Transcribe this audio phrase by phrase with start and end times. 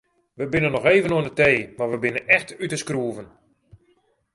[0.39, 3.27] We binne noch even oan de tee mar we binne echt út de skroeven.